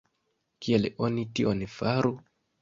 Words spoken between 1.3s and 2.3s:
tion faru?